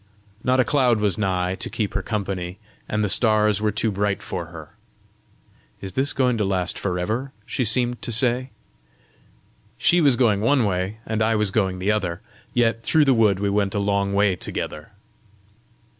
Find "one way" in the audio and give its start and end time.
10.41-10.97